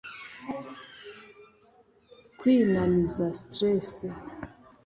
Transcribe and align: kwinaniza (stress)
kwinaniza 2.39 3.25
(stress) 3.39 3.91